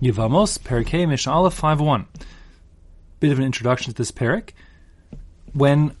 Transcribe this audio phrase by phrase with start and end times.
[0.00, 2.04] Yivamos, Perikei Mishnah Aleph 5.1.
[3.18, 4.50] Bit of an introduction to this parak.
[5.54, 5.96] When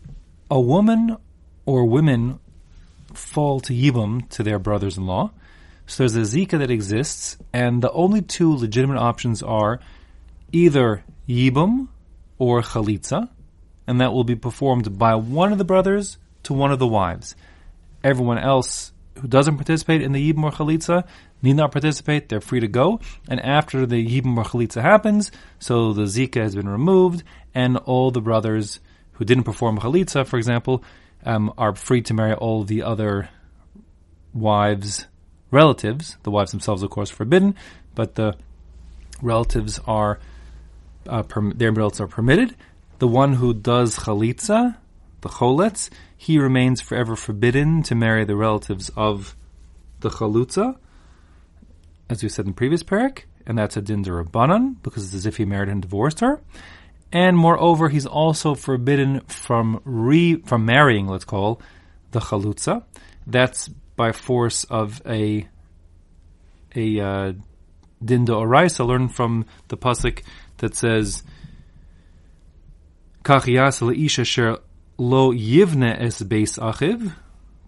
[0.50, 1.16] a woman
[1.64, 2.38] or women
[3.14, 5.30] fall to Yibum, to their brothers-in-law,
[5.86, 9.80] so there's a Zika that exists, and the only two legitimate options are
[10.52, 11.88] either Yibum
[12.38, 13.30] or Chalitza,
[13.86, 17.34] and that will be performed by one of the brothers to one of the wives.
[18.04, 21.04] Everyone else who doesn't participate in the Yibum or Chalitza
[21.42, 23.00] need not participate, they're free to go.
[23.28, 27.22] And after the Yibum or Chalitza happens, so the Zika has been removed,
[27.54, 28.80] and all the brothers
[29.12, 30.82] who didn't perform Chalitza, for example,
[31.24, 33.28] um, are free to marry all the other
[34.32, 35.06] wives'
[35.50, 36.16] relatives.
[36.22, 37.54] The wives themselves, of course, forbidden,
[37.94, 38.36] but the
[39.22, 40.18] relatives are
[41.08, 41.22] uh,
[41.54, 42.54] their relatives are permitted.
[42.98, 44.76] The one who does chalitza,
[45.26, 49.36] the choletz, he remains forever forbidden to marry the relatives of
[49.98, 50.76] the chalutza,
[52.08, 55.26] as we said in the previous parak, and that's a din rabbanan because it's as
[55.26, 56.40] if he married and divorced her.
[57.10, 61.60] And moreover, he's also forbidden from re from marrying, let's call,
[62.12, 62.84] the chalutza.
[63.26, 65.48] That's by force of a
[66.76, 67.32] a uh,
[68.04, 70.22] din oraisa learned from the pasuk
[70.58, 71.24] that says
[73.24, 74.58] Kachiyas leisha sher
[74.98, 77.12] lo yivne es beis achiv.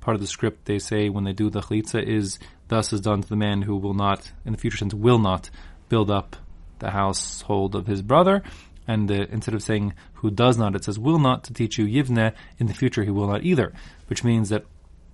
[0.00, 3.22] Part of the script they say when they do the chalitza is thus is done
[3.22, 5.50] to the man who will not, in the future sense, will not
[5.88, 6.36] build up
[6.78, 8.42] the household of his brother.
[8.86, 11.86] And uh, instead of saying who does not, it says will not to teach you
[11.86, 12.32] yivne.
[12.58, 13.72] In the future, he will not either,
[14.06, 14.64] which means that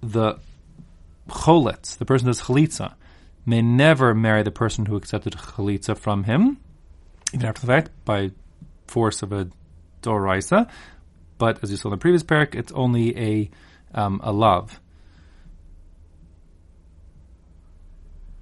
[0.01, 0.39] the
[1.29, 2.95] choletz, the person does chalitza,
[3.47, 6.59] may never marry the person who accepted chalitza from him,
[7.33, 8.31] even after the fact, by
[8.87, 9.49] force of a
[10.03, 10.71] doraisa.
[11.39, 13.51] But as you saw in the previous parak, it's only a
[13.95, 14.81] um, a lav.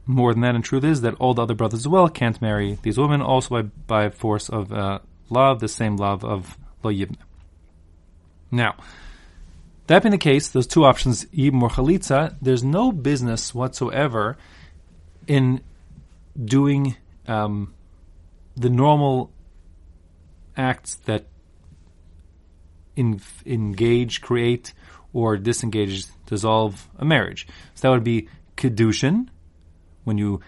[0.04, 2.78] More than that, in truth, is that all the other brothers as well can't marry
[2.82, 4.98] these women, also by, by force of uh,
[5.30, 7.16] lav, the same lav of lo yivne.
[8.50, 8.74] Now,
[9.86, 14.36] that being the case, those two options, yibum or chalitza, there's no business whatsoever
[15.26, 15.60] in
[16.42, 16.96] doing
[17.28, 17.72] um,
[18.56, 19.30] the normal
[20.56, 21.26] acts that
[22.96, 24.72] in, engage, create,
[25.12, 27.46] or disengage, dissolve a marriage.
[27.74, 29.28] So that would be kedushin,
[30.04, 30.40] when you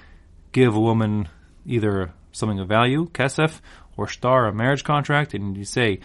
[0.52, 1.28] give a woman
[1.66, 3.60] either something of value, kesef,
[3.96, 6.00] or shtar, a marriage contract, and you say,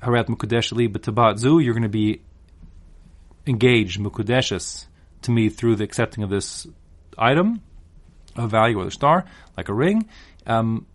[0.00, 2.20] harat mukudesh li b'tabat you're going to be
[3.46, 4.86] engaged, mukudeshes,
[5.22, 6.66] to me through the accepting of this
[7.18, 7.60] item
[8.36, 9.24] of value or the shtar,
[9.56, 10.08] like a ring.
[10.46, 10.86] Um,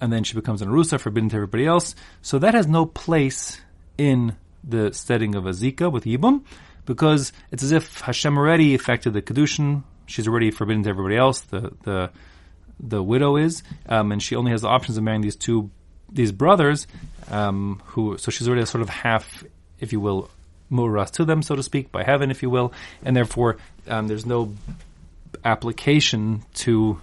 [0.00, 1.94] and then she becomes an arusa, forbidden to everybody else.
[2.22, 3.60] So that has no place
[3.98, 6.42] in the setting of a zika with yibum,
[6.86, 9.82] because it's as if Hashem already affected the kedushin.
[10.06, 11.40] She's already forbidden to everybody else.
[11.40, 12.10] The the
[12.80, 15.70] the widow is, um, and she only has the options of marrying these two
[16.10, 16.86] these brothers,
[17.30, 19.44] um, who so she's already a sort of half,
[19.80, 20.30] if you will,
[20.70, 22.72] muras to them, so to speak, by heaven, if you will,
[23.04, 24.54] and therefore um, there's no
[25.44, 27.00] application to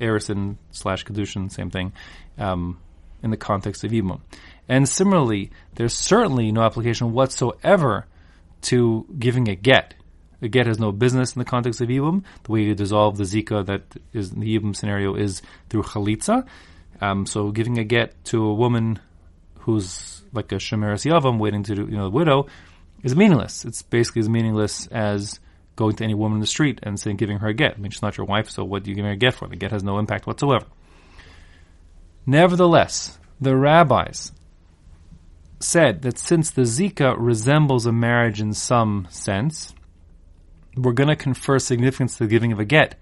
[0.00, 1.92] Eirusin slash Kedushin, same thing,
[2.38, 2.78] um,
[3.22, 4.20] in the context of Yibum.
[4.68, 8.06] And similarly, there's certainly no application whatsoever
[8.62, 9.94] to giving a get.
[10.42, 12.24] A get has no business in the context of Yibum.
[12.44, 13.82] The way you dissolve the Zika that
[14.12, 15.40] is in the Yibum scenario is
[15.70, 16.46] through Chalitza.
[17.00, 18.98] Um, so giving a get to a woman
[19.60, 22.46] who's like a Shemeres Yavam waiting to do, you know, the widow
[23.02, 23.64] is meaningless.
[23.64, 25.40] It's basically as meaningless as
[25.76, 27.74] going to any woman in the street and saying, giving her a get.
[27.74, 29.46] I mean, she's not your wife, so what do you give her a get for?
[29.46, 30.64] The get has no impact whatsoever.
[32.24, 34.32] Nevertheless, the rabbis
[35.60, 39.74] said that since the Zika resembles a marriage in some sense,
[40.76, 42.96] we're going to confer significance to the giving of a get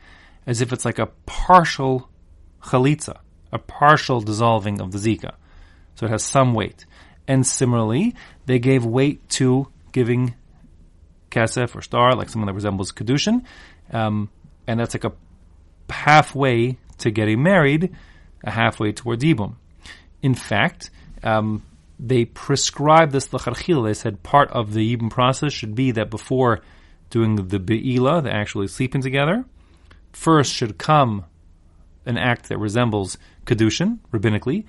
[0.47, 2.09] as if it's like a partial
[2.63, 3.19] chalitza,
[3.53, 5.35] a partial dissolving of the Zika.
[5.95, 6.87] So it has some weight.
[7.27, 8.15] And similarly,
[8.47, 10.35] they gave weight to giving
[11.31, 13.45] kesef or shtar, like someone that resembles kedushin,
[13.93, 14.31] um,
[14.67, 15.13] and that's like a
[15.91, 17.95] halfway to getting married,
[18.45, 19.57] a halfway towards ibum.
[20.23, 20.91] In fact,
[21.23, 21.63] um,
[22.09, 23.85] they prescribe this lacharchil.
[23.85, 26.61] They said part of the ibum process should be that before
[27.11, 29.45] doing the beila, the actually sleeping together,
[30.13, 31.25] first should come
[32.07, 33.17] an act that resembles
[33.47, 34.65] kedushin rabbinically,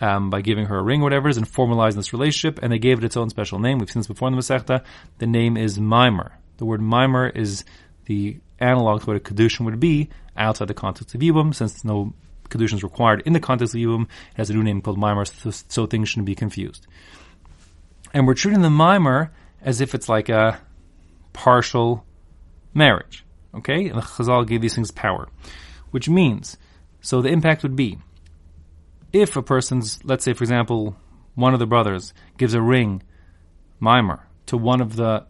[0.00, 2.98] um, by giving her a ring or whatever, and formalizing this relationship, and they gave
[2.98, 3.78] it its own special name.
[3.78, 4.82] We've seen this before in the Masechta.
[5.18, 6.38] The name is mimer.
[6.56, 7.64] The word mimer is
[8.06, 12.14] the analog to what a kedushin would be outside the context of Yibum, since no
[12.54, 14.04] is required in the context of Yibum.
[14.04, 16.86] It has a new name called mimer, so, so things shouldn't be confused.
[18.12, 19.32] And we're treating the mimer
[19.62, 20.60] as if it's like a
[21.32, 22.04] partial
[22.74, 23.24] marriage.
[23.54, 23.88] Okay?
[23.88, 25.28] And the Chazal gave these things power.
[25.90, 26.56] Which means
[27.00, 27.98] So the impact would be
[29.12, 30.96] if a person's, let's say, for example,
[31.34, 33.02] one of the brothers gives a ring,
[33.80, 35.26] mimer, to one of the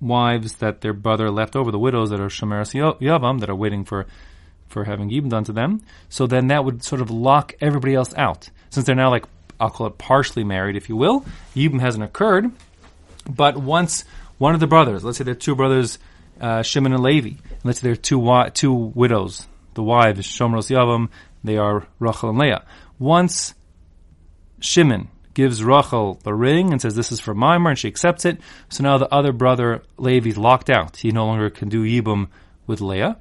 [0.00, 3.84] wives that their brother left over, the widows that are Shomeras Yavam, that are waiting
[3.84, 4.06] for,
[4.68, 5.82] for having Yibam done to them.
[6.08, 8.48] So then that would sort of lock everybody else out.
[8.70, 9.24] Since they're now like,
[9.58, 11.24] I'll call it partially married, if you will,
[11.54, 12.50] Yibam hasn't occurred.
[13.28, 14.04] But once
[14.38, 15.98] one of the brothers, let's say they're two brothers,
[16.40, 20.70] uh, Shimon and Levi, and let's say they're two, wa- two widows, the wives, Shomeros
[20.70, 21.08] Yavam,
[21.42, 22.64] they are Rachel and Leah.
[22.98, 23.54] Once
[24.60, 28.40] Shimon gives Rachel the ring and says this is for Mimer, and she accepts it.
[28.68, 30.96] So now the other brother Levi is locked out.
[30.96, 32.28] He no longer can do Yibum
[32.66, 33.18] with Leah.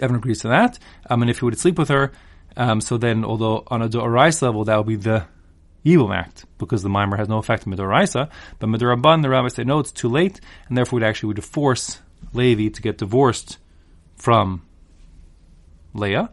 [0.00, 0.78] Evan agrees to that.
[1.08, 2.12] Um, and if he would sleep with her,
[2.56, 5.26] um, so then although on a Dorais level that would be the
[5.84, 8.28] evil act because the Mimer has no effect on Midoraisa,
[8.58, 12.00] but Midorabban the rabbis say no, it's too late, and therefore it actually would force
[12.32, 13.58] Levi to get divorced
[14.16, 14.62] from
[15.94, 16.30] Leah.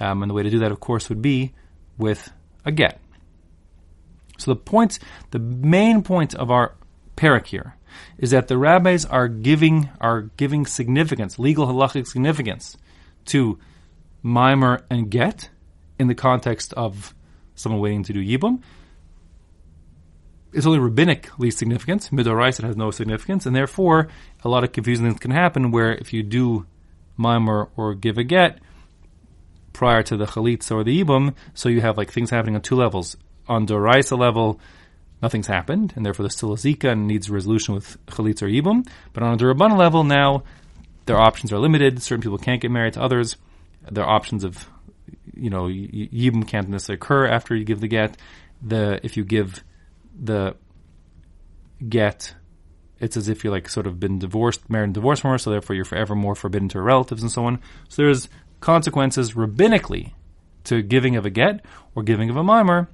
[0.00, 1.52] Um, and the way to do that, of course, would be
[1.98, 2.32] with
[2.64, 3.00] a get.
[4.38, 4.98] So the point,
[5.30, 6.74] the main point of our
[7.16, 7.76] parak here
[8.18, 12.76] is that the rabbis are giving are giving significance, legal halachic significance,
[13.26, 13.58] to
[14.22, 15.50] mimer and get
[15.98, 17.14] in the context of
[17.54, 18.62] someone waiting to do yibum.
[20.52, 22.10] It's only rabbinically significant.
[22.12, 24.08] Midorais it has no significance, and therefore
[24.44, 25.72] a lot of confusing things can happen.
[25.72, 26.66] Where if you do
[27.16, 28.60] mimer or give a get
[29.72, 32.76] prior to the chalitza or the yibum, so you have like things happening on two
[32.76, 33.16] levels
[33.48, 34.60] on Doraisa level,
[35.22, 38.86] nothing's happened, and therefore there's still a Zika and needs resolution with Chalitz or Yibum.
[39.12, 40.44] But on a Durabana level, now
[41.06, 42.02] their options are limited.
[42.02, 43.36] Certain people can't get married to others.
[43.90, 44.66] Their options of,
[45.34, 48.16] you know, Yibum can't necessarily occur after you give the get.
[48.62, 49.62] The if you give
[50.18, 50.56] the
[51.86, 52.34] get,
[53.00, 55.50] it's as if you're like sort of been divorced, married and divorced from her, so
[55.50, 57.60] therefore you're forever more forbidden to relatives and so on.
[57.88, 58.28] So there's
[58.60, 60.12] consequences rabbinically
[60.64, 61.64] to giving of a get
[61.94, 62.88] or giving of a mimer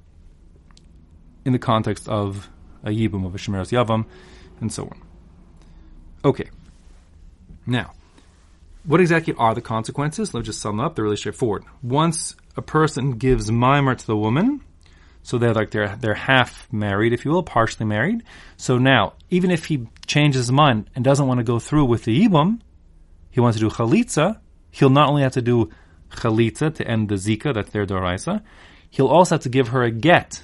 [1.45, 2.49] in the context of
[2.83, 4.05] a yibum, of a shemeras yavam,
[4.59, 5.01] and so on.
[6.25, 6.49] Okay.
[7.65, 7.93] Now,
[8.83, 10.33] what exactly are the consequences?
[10.33, 10.95] Let me just sum them up.
[10.95, 11.63] They're really straightforward.
[11.81, 14.61] Once a person gives mimer to the woman,
[15.23, 18.23] so they're like they're they're half married, if you will, partially married.
[18.57, 22.05] So now, even if he changes his mind and doesn't want to go through with
[22.05, 22.59] the yibum,
[23.29, 24.39] he wants to do chalitza.
[24.71, 25.69] He'll not only have to do
[26.09, 28.41] chalitza to end the zika, that's their doraisa.
[28.89, 30.43] He'll also have to give her a get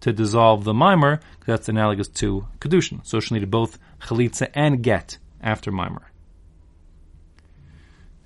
[0.00, 3.06] to dissolve the mimer, that's analogous to kedushin.
[3.06, 6.09] So she'll need both chalitza and get after mimer.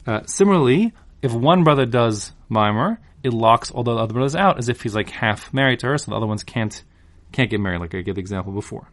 [0.07, 0.93] Uh, similarly,
[1.23, 4.95] if one brother does mimer, it locks all the other brothers out as if he's
[4.95, 6.85] like half married to her, so the other ones can't
[7.33, 7.81] can't get married.
[7.81, 8.91] Like I gave the example before.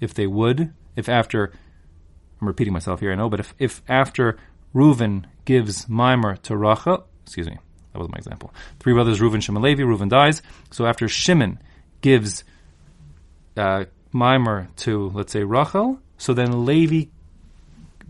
[0.00, 1.52] If they would, if after,
[2.40, 4.38] I'm repeating myself here, I know, but if if after
[4.74, 7.58] Reuven gives mimer to Rachel, excuse me,
[7.92, 8.52] that was my example.
[8.80, 9.82] Three brothers, Reuven, Shimon, Levi.
[9.82, 10.42] Reuven dies.
[10.70, 11.58] So after Shimon
[12.00, 12.44] gives
[13.56, 17.10] uh, mimer to, let's say, Rachel, so then Levi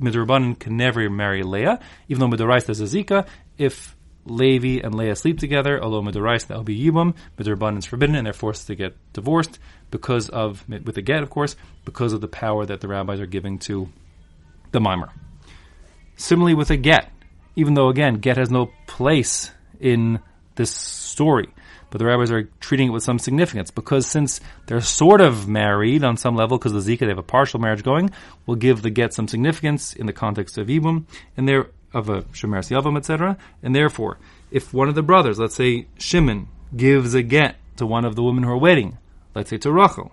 [0.02, 3.26] Midrabanan can never marry Leah, even though Midorais there's a Zika.
[3.56, 8.14] If Levi and Leah sleep together, although Midorais that will be Yibam, Midrabanan is forbidden
[8.16, 9.58] and they're forced to get divorced
[9.90, 13.26] because of, with the get, of course, because of the power that the rabbis are
[13.26, 13.88] giving to
[14.72, 15.10] the mimer.
[16.16, 17.10] Similarly with a get,
[17.56, 19.50] even though again, get has no place
[19.80, 20.20] in
[20.54, 21.48] this story
[21.92, 26.02] but the rabbis are treating it with some significance because since they're sort of married
[26.02, 28.10] on some level because the Zika, they have a partial marriage going,
[28.46, 31.04] will give the get some significance in the context of Ibum
[31.36, 33.36] and there of a Shemer Yavam, etc.
[33.62, 34.16] And therefore,
[34.50, 38.22] if one of the brothers, let's say Shimon, gives a get to one of the
[38.22, 38.96] women who are waiting,
[39.34, 40.12] let's say to Rachel,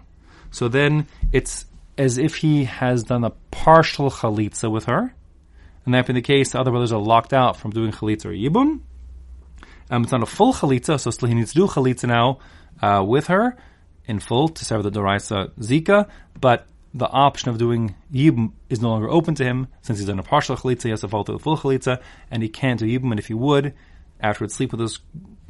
[0.51, 1.65] so then it's
[1.98, 5.15] as if he has done a partial chalitza with her,
[5.86, 8.33] and that being the case, the other brothers are locked out from doing chalitza or
[8.33, 8.81] yibum,
[9.89, 12.39] um, it's not a full chalitza, so still he needs to do chalitza now
[12.81, 13.58] uh, with her
[14.05, 18.89] in full to serve the Doraisa Zika, but the option of doing Yibum is no
[18.89, 21.31] longer open to him since he's done a partial chalitza, he has to fall to
[21.31, 23.74] the full chalitza, and he can't do Yibum, and if he would,
[24.19, 25.00] afterwards sleep with this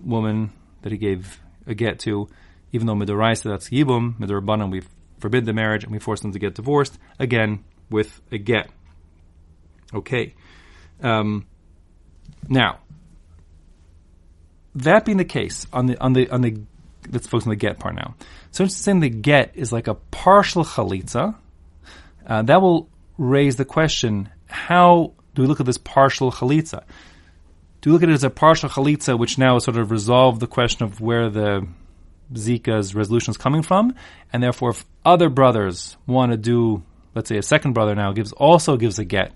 [0.03, 2.27] woman that he gave a get to,
[2.71, 4.81] even though Midoraisa that's Yibum, Midorabbanan we
[5.19, 8.69] forbid the marriage and we force them to get divorced, again, with a get.
[9.93, 10.35] Okay.
[11.01, 11.47] Um,
[12.47, 12.79] now,
[14.75, 16.61] that being the case, on the on the on the
[17.11, 18.15] let's focus on the get part now.
[18.51, 21.35] So saying the get is like a partial chalitza.
[22.25, 26.83] Uh, that will raise the question: How do we look at this partial chalitza?
[27.81, 30.47] Do we look at it as a partial chalitza, which now sort of resolve the
[30.47, 31.65] question of where the
[32.33, 33.95] Zika's resolution is coming from,
[34.31, 36.83] and therefore, if other brothers want to do,
[37.15, 39.33] let's say, a second brother now gives also gives a get,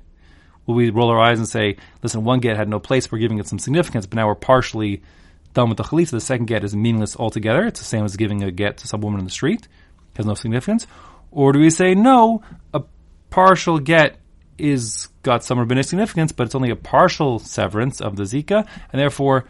[0.65, 3.39] will we roll our eyes and say, listen, one get had no place, we're giving
[3.39, 5.01] it some significance, but now we're partially
[5.53, 6.11] done with the chalitza.
[6.11, 7.65] The second get is meaningless altogether.
[7.65, 10.25] It's the same as giving a get to some woman in the street, it has
[10.25, 10.87] no significance.
[11.31, 12.43] Or do we say, no,
[12.73, 12.83] a
[13.29, 14.17] partial get
[14.57, 19.01] is got some rabbinic significance, but it's only a partial severance of the zika, and
[19.01, 19.45] therefore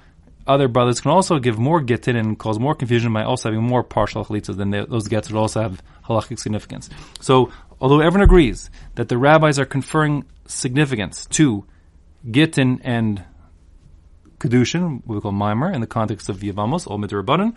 [0.45, 3.83] other brothers can also give more gittin and cause more confusion by also having more
[3.83, 6.89] partial chalitzas, than they, those gets would also have halachic significance.
[7.21, 11.65] So, although everyone agrees that the rabbis are conferring significance to
[12.29, 13.23] gittin and
[14.43, 17.55] kedushin, what we call mimer, in the context of the Yavamos, or midrabanan,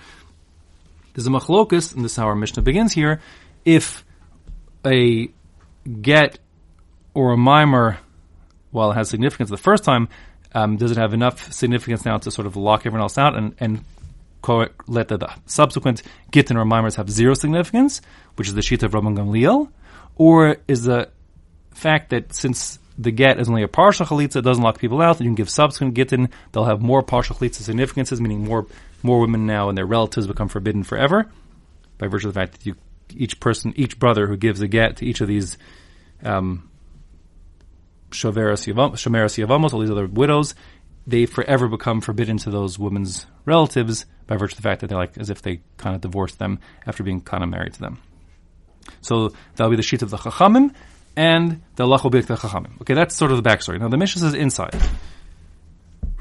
[1.14, 3.20] there's a machlokus, and this is how our Mishnah begins here,
[3.64, 4.04] if
[4.84, 5.28] a
[6.00, 6.38] get
[7.14, 7.98] or a mimer,
[8.70, 10.08] while it has significance the first time,
[10.54, 13.54] um, does it have enough significance now to sort of lock everyone else out and,
[13.58, 13.84] and
[14.86, 18.00] let the, the, subsequent gittin or mimers have zero significance,
[18.36, 19.68] which is the sheet of Rabban Gamliel?
[20.16, 21.10] Or is the
[21.74, 25.20] fact that since the get is only a partial chalitza, it doesn't lock people out,
[25.20, 28.66] you can give subsequent gittin, they'll have more partial chalitza significances, meaning more
[29.02, 31.30] more women now and their relatives become forbidden forever,
[31.98, 32.74] by virtue of the fact that you
[33.14, 35.58] each person, each brother who gives a get to each of these
[36.24, 36.68] um,
[38.10, 40.54] Shomeras Yavamos, all these other widows,
[41.06, 44.98] they forever become forbidden to those women's relatives by virtue of the fact that they're
[44.98, 47.98] like as if they kind of divorced them after being kind of married to them.
[49.00, 50.74] So that'll be the sheet of the Chachamim,
[51.16, 52.80] and the Allah the Chachamim.
[52.82, 53.80] Okay, that's sort of the backstory.
[53.80, 54.74] Now the Mishnah says inside.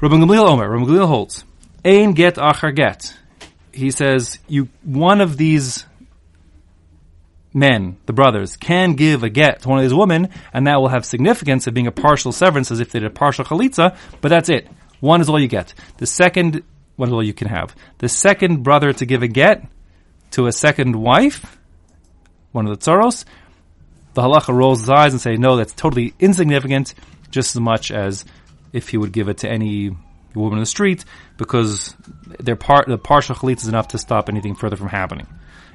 [0.00, 1.44] Rabbi Gamliel Omer, Rabbi Gamliel holds,
[1.84, 3.14] Ein get achar get.
[3.72, 5.84] He says, you, one of these
[7.52, 10.88] men, the brothers, can give a get to one of these women, and that will
[10.88, 14.28] have significance of being a partial severance as if they did a partial chalitza, but
[14.28, 14.68] that's it.
[15.00, 15.74] One is all you get.
[15.98, 16.62] The second,
[16.96, 17.74] one is all you can have.
[17.98, 19.66] The second brother to give a get
[20.32, 21.58] to a second wife,
[22.52, 23.24] one of the tzaros,
[24.16, 26.94] the halacha rolls his eyes and say, no, that's totally insignificant,
[27.30, 28.24] just as much as
[28.72, 29.96] if he would give it to any
[30.34, 31.04] woman in the street,
[31.36, 31.94] because
[32.40, 35.26] their part, the partial chalitza is enough to stop anything further from happening.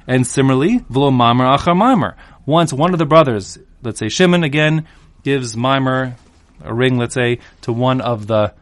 [0.06, 2.16] And similarly, v'lo mamer achar mamer.
[2.44, 4.86] Once one of the brothers, let's say Shimon again,
[5.22, 6.16] gives mimer,
[6.64, 8.54] a ring, let's say, to one of the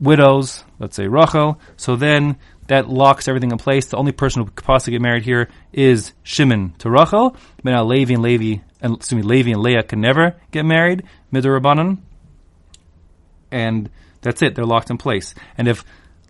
[0.00, 2.36] widows, let's say Rachel, so then
[2.68, 3.86] that locks everything in place.
[3.86, 7.36] The only person who could possibly get married here is Shimon to Rachel.
[7.62, 11.04] But now Levi and Levi, and excuse me, Levi and Leah can never get married,
[11.32, 11.98] midrabanan.
[13.50, 13.90] And
[14.22, 15.34] that's it, they're locked in place.
[15.56, 15.84] And if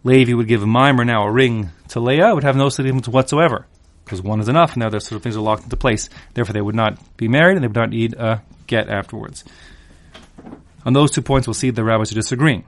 [0.04, 3.66] Levi would give mimer now a ring to Leah, it would have no significance whatsoever
[4.04, 4.74] because one is enough.
[4.74, 6.08] And now, those sort of things are locked into place.
[6.34, 9.44] Therefore, they would not be married and they would not need a get afterwards.
[10.84, 12.64] On those two points, we'll see the rabbis are disagreeing.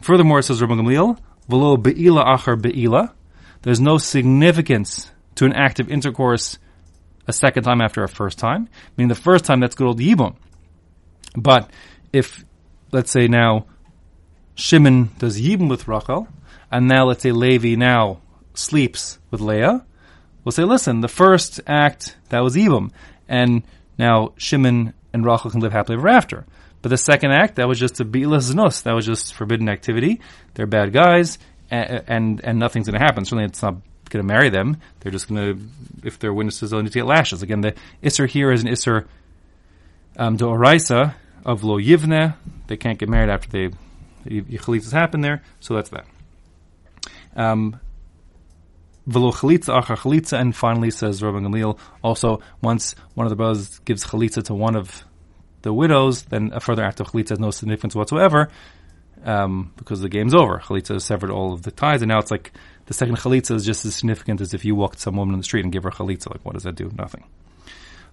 [0.00, 1.18] Furthermore, says Rabbi Gamliel,
[1.48, 3.14] "V'lo be'ila achar be'ila."
[3.62, 6.58] There's no significance to an act of intercourse
[7.28, 8.68] a second time after a first time.
[8.96, 10.34] Meaning, the first time that's good old yibum.
[11.36, 11.70] But
[12.12, 12.44] if,
[12.90, 13.66] let's say now,
[14.54, 16.28] Shimon does yibum with Rachel,
[16.70, 18.20] and now let's say Levi now
[18.54, 19.84] sleeps with Leah,
[20.44, 22.90] we'll say, listen, the first act, that was Yibum.
[23.28, 23.62] And
[23.98, 26.44] now Shimon and Rachel can live happily ever after.
[26.82, 28.82] But the second act, that was just a bi'las znus.
[28.82, 30.20] That was just forbidden activity.
[30.54, 31.38] They're bad guys,
[31.70, 33.24] and, and, and nothing's going to happen.
[33.24, 33.76] Certainly it's not
[34.10, 34.78] going to marry them.
[35.00, 37.42] They're just going to, if they're witnesses, they'll need to get lashes.
[37.42, 39.06] Again, the Isser here is an Isser
[40.16, 42.34] um, do Oraisa of Lo Yivne.
[42.66, 43.70] They can't get married after they,
[44.26, 46.06] Yichalitzas happen there, so that's that.
[47.34, 47.80] Um,
[49.06, 53.80] Velo chalitza achar chalitza, and finally says Rabbi Gamliel, also once one of the brothers
[53.80, 55.02] gives chalitza to one of
[55.62, 58.50] the widows, then a further act of chalitza has no significance whatsoever,
[59.24, 60.58] um, because the game's over.
[60.58, 62.52] Chalitza has severed all of the ties, and now it's like
[62.86, 65.44] the second chalitza is just as significant as if you walked some woman in the
[65.44, 66.30] street and gave her chalitza.
[66.30, 66.90] Like, what does that do?
[66.96, 67.24] Nothing.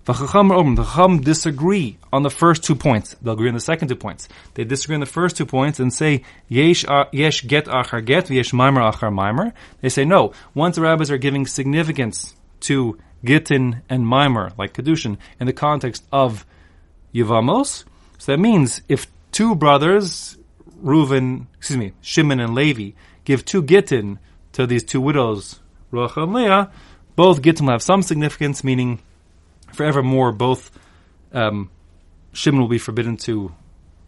[0.06, 3.16] The Chacham the Chacham disagree on the first two points.
[3.22, 4.28] They'll agree on the second two points.
[4.56, 8.30] They disagree on the first two points and say yesh uh, yesh get achar get
[8.30, 9.54] yesh mimer achar mimer.
[9.82, 10.34] They say no.
[10.56, 16.04] Once the rabbis are giving significance to gittin and mimer like kedushin in the context
[16.12, 16.46] of
[17.14, 17.84] yivamos,
[18.18, 20.38] so that means if two brothers,
[20.84, 22.92] Reuven, excuse me, Shimon and Levi,
[23.24, 24.20] give two gittin
[24.54, 25.60] to these two widows,
[25.92, 26.72] Rachel and Leah,
[27.16, 29.00] both gittin will have some significance, meaning
[29.74, 30.72] forevermore, both
[31.34, 31.70] um,
[32.34, 33.54] Shimon will be forbidden to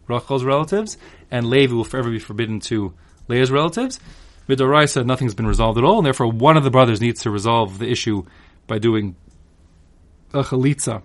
[0.08, 0.96] Rachel's relatives,
[1.30, 2.92] and Levi will forever be forbidden to
[3.28, 4.00] Leah's relatives.
[4.46, 7.30] With Oraisa, nothing's been resolved at all, and therefore one of the brothers needs to
[7.30, 8.24] resolve the issue
[8.66, 9.14] by doing
[10.34, 11.02] a chalitza.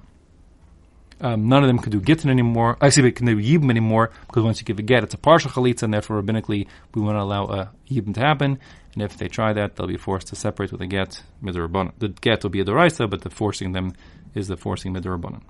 [1.19, 2.77] Um, none of them can do gittin anymore.
[2.79, 5.49] I see, can do yibum anymore because once you give a get, it's a partial
[5.49, 8.59] chalitza, and therefore rabbinically we want to allow a yibum to happen.
[8.93, 11.21] And if they try that, they'll be forced to separate with a get.
[11.41, 13.93] The get will be a deraisa, but the forcing them
[14.35, 15.41] is the forcing midrabanan.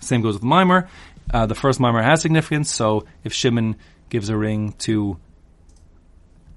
[0.00, 0.88] Same goes with Mimer.
[1.32, 3.76] Uh, the first Mimer has significance, so if Shimon
[4.10, 5.18] gives a ring to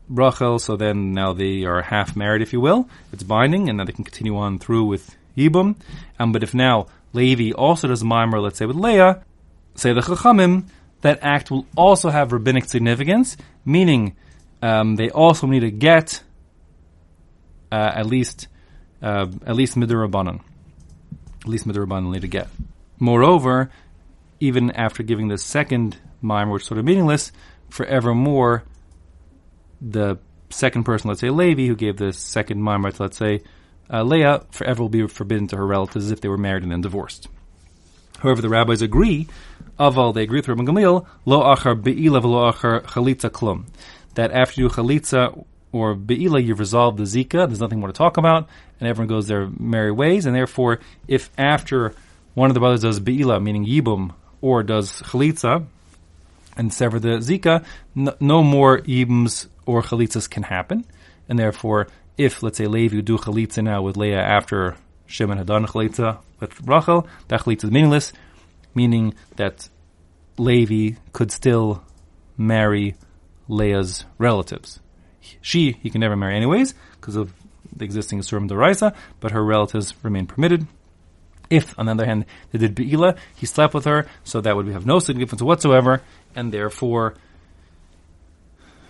[0.09, 2.87] Rachel, so then now they are half married, if you will.
[3.11, 5.75] It's binding, and then they can continue on through with Yibum.
[6.19, 9.23] Um, but if now Levi also does Mimer, let's say with Leah,
[9.75, 10.67] say the Chachamim,
[11.01, 14.15] that act will also have rabbinic significance, meaning
[14.61, 16.21] um, they also need to get
[17.71, 18.47] uh, at least
[19.01, 20.41] uh, at least midrabanan,
[21.41, 22.47] at least midrabanan need to get.
[22.99, 23.69] Moreover,
[24.39, 27.31] even after giving the second mimer, which is sort of meaningless,
[27.69, 28.63] forevermore,
[29.81, 30.17] the
[30.49, 33.41] second person, let's say Levi, who gave the second mimer let's say,
[33.91, 36.71] uh, Leah, forever will be forbidden to her relatives as if they were married and
[36.71, 37.27] then divorced.
[38.19, 39.27] However, the rabbis agree,
[39.79, 43.65] aval, they agree with Rabban Gamliel, lo achar be'ila v'lo achar chalitza klum.
[44.15, 48.17] That after you chalitza or be'ila, you've resolved the zika, there's nothing more to talk
[48.17, 48.47] about,
[48.79, 51.93] and everyone goes their merry ways, and therefore, if after
[52.33, 55.65] one of the brothers does be'ila, meaning yibum, or does chalitza,
[56.57, 60.85] and sever the zika, no, no more yibums or chalitzas can happen,
[61.27, 61.87] and therefore,
[62.17, 66.59] if, let's say, Levi do chalitza now with Leah after Shimon had done chalitza with
[66.67, 68.13] Rachel, that chalitza is meaningless,
[68.73, 69.69] meaning that
[70.37, 71.83] Levi could still
[72.37, 72.95] marry
[73.47, 74.79] Leah's relatives.
[75.41, 77.33] She, he can never marry anyways, because of
[77.75, 80.67] the existing Surim Daraisa, but her relatives remain permitted.
[81.49, 84.67] If, on the other hand, they did Be'ila, he slept with her, so that would
[84.67, 86.01] have no significance whatsoever,
[86.35, 87.15] and therefore,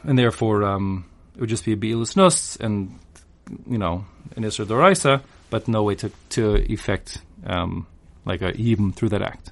[0.03, 1.05] and therefore, um,
[1.36, 3.00] it would just be a Be'ilus Nus, and,
[3.67, 7.87] you know, an Isra Doraisa, but no way to, to effect, um,
[8.25, 9.51] like a even through that act.